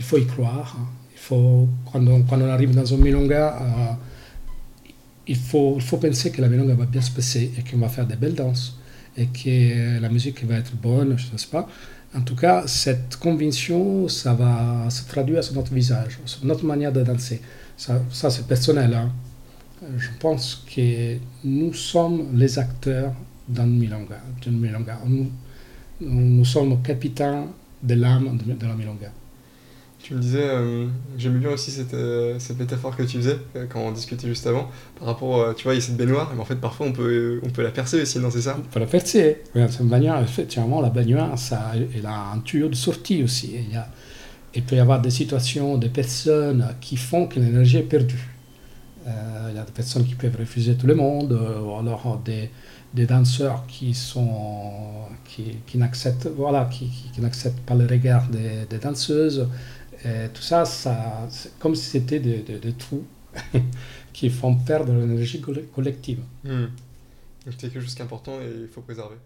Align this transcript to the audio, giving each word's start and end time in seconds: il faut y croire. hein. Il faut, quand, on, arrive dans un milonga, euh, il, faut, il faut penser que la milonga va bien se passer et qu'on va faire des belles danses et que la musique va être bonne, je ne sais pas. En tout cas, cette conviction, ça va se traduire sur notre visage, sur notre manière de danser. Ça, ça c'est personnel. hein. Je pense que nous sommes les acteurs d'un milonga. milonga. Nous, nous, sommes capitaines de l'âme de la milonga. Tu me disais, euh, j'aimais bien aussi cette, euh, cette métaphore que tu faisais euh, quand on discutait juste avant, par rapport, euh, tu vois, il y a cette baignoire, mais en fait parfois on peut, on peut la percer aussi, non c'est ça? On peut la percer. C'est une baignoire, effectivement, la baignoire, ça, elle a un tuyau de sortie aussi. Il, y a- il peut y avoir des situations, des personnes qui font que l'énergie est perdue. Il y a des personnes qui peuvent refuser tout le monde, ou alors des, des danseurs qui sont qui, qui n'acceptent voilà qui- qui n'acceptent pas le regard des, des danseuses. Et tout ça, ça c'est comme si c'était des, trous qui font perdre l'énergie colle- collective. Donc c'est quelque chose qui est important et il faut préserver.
il 0.00 0.04
faut 0.04 0.18
y 0.18 0.26
croire. 0.26 0.76
hein. 0.80 0.86
Il 1.14 1.18
faut, 1.20 1.68
quand, 1.92 2.00
on, 2.02 2.48
arrive 2.48 2.74
dans 2.74 2.94
un 2.94 2.96
milonga, 2.96 3.58
euh, 3.60 3.92
il, 5.26 5.36
faut, 5.36 5.74
il 5.76 5.82
faut 5.82 5.98
penser 5.98 6.32
que 6.32 6.40
la 6.40 6.48
milonga 6.48 6.74
va 6.74 6.86
bien 6.86 7.02
se 7.02 7.10
passer 7.10 7.52
et 7.56 7.62
qu'on 7.70 7.76
va 7.78 7.88
faire 7.90 8.06
des 8.06 8.16
belles 8.16 8.34
danses 8.34 8.78
et 9.16 9.26
que 9.26 10.00
la 10.00 10.08
musique 10.08 10.42
va 10.44 10.56
être 10.56 10.74
bonne, 10.74 11.18
je 11.18 11.30
ne 11.32 11.36
sais 11.36 11.48
pas. 11.48 11.68
En 12.16 12.22
tout 12.22 12.34
cas, 12.34 12.66
cette 12.66 13.16
conviction, 13.16 14.08
ça 14.08 14.32
va 14.32 14.88
se 14.88 15.06
traduire 15.06 15.44
sur 15.44 15.54
notre 15.54 15.74
visage, 15.74 16.18
sur 16.24 16.44
notre 16.46 16.64
manière 16.64 16.92
de 16.92 17.02
danser. 17.02 17.40
Ça, 17.76 18.00
ça 18.10 18.30
c'est 18.30 18.46
personnel. 18.46 18.94
hein. 18.94 19.12
Je 19.98 20.08
pense 20.18 20.64
que 20.74 21.16
nous 21.44 21.72
sommes 21.74 22.28
les 22.34 22.58
acteurs 22.58 23.12
d'un 23.46 23.66
milonga. 23.66 24.20
milonga. 24.46 24.98
Nous, 25.06 25.30
nous, 26.00 26.44
sommes 26.46 26.80
capitaines 26.82 27.48
de 27.82 27.94
l'âme 27.94 28.38
de 28.38 28.66
la 28.66 28.74
milonga. 28.74 29.12
Tu 30.02 30.14
me 30.14 30.20
disais, 30.20 30.42
euh, 30.42 30.86
j'aimais 31.18 31.38
bien 31.40 31.50
aussi 31.50 31.70
cette, 31.70 31.92
euh, 31.92 32.38
cette 32.38 32.58
métaphore 32.58 32.96
que 32.96 33.02
tu 33.02 33.18
faisais 33.18 33.38
euh, 33.54 33.66
quand 33.68 33.80
on 33.80 33.92
discutait 33.92 34.28
juste 34.28 34.46
avant, 34.46 34.70
par 34.98 35.06
rapport, 35.08 35.40
euh, 35.40 35.52
tu 35.52 35.64
vois, 35.64 35.74
il 35.74 35.76
y 35.76 35.78
a 35.78 35.84
cette 35.84 35.96
baignoire, 35.98 36.32
mais 36.34 36.40
en 36.40 36.44
fait 36.46 36.56
parfois 36.56 36.86
on 36.86 36.92
peut, 36.92 37.38
on 37.44 37.50
peut 37.50 37.62
la 37.62 37.70
percer 37.70 38.00
aussi, 38.00 38.18
non 38.18 38.30
c'est 38.30 38.40
ça? 38.40 38.56
On 38.58 38.62
peut 38.62 38.80
la 38.80 38.86
percer. 38.86 39.42
C'est 39.54 39.80
une 39.80 39.88
baignoire, 39.88 40.22
effectivement, 40.22 40.80
la 40.80 40.88
baignoire, 40.88 41.38
ça, 41.38 41.72
elle 41.94 42.06
a 42.06 42.30
un 42.34 42.38
tuyau 42.40 42.68
de 42.70 42.74
sortie 42.74 43.22
aussi. 43.22 43.50
Il, 43.68 43.74
y 43.74 43.76
a- 43.76 43.88
il 44.54 44.62
peut 44.62 44.76
y 44.76 44.80
avoir 44.80 45.00
des 45.02 45.10
situations, 45.10 45.78
des 45.78 45.90
personnes 45.90 46.66
qui 46.80 46.96
font 46.96 47.26
que 47.26 47.38
l'énergie 47.40 47.78
est 47.78 47.82
perdue. 47.82 48.28
Il 49.06 49.56
y 49.56 49.58
a 49.58 49.62
des 49.64 49.72
personnes 49.72 50.04
qui 50.04 50.14
peuvent 50.14 50.36
refuser 50.38 50.74
tout 50.76 50.86
le 50.86 50.94
monde, 50.94 51.32
ou 51.32 51.74
alors 51.74 52.20
des, 52.24 52.50
des 52.94 53.06
danseurs 53.06 53.64
qui 53.66 53.94
sont 53.94 54.30
qui, 55.24 55.56
qui 55.66 55.78
n'acceptent 55.78 56.28
voilà 56.36 56.66
qui- 56.70 56.90
qui 57.12 57.20
n'acceptent 57.20 57.60
pas 57.60 57.74
le 57.74 57.86
regard 57.86 58.28
des, 58.28 58.66
des 58.68 58.78
danseuses. 58.78 59.48
Et 60.04 60.28
tout 60.32 60.42
ça, 60.42 60.64
ça 60.64 61.26
c'est 61.30 61.58
comme 61.58 61.74
si 61.74 61.84
c'était 61.84 62.20
des, 62.20 62.72
trous 62.78 63.04
qui 64.12 64.30
font 64.30 64.54
perdre 64.56 64.92
l'énergie 64.92 65.40
colle- 65.40 65.66
collective. 65.74 66.20
Donc 66.44 67.54
c'est 67.58 67.72
quelque 67.72 67.80
chose 67.80 67.94
qui 67.94 68.00
est 68.00 68.04
important 68.04 68.40
et 68.40 68.50
il 68.62 68.68
faut 68.68 68.82
préserver. 68.82 69.16